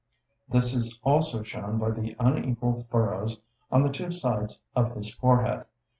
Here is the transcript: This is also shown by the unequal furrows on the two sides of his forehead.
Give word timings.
This 0.49 0.73
is 0.73 0.99
also 1.03 1.43
shown 1.43 1.77
by 1.77 1.91
the 1.91 2.15
unequal 2.19 2.87
furrows 2.89 3.37
on 3.71 3.83
the 3.83 3.93
two 3.93 4.09
sides 4.11 4.57
of 4.75 4.95
his 4.95 5.13
forehead. 5.13 5.65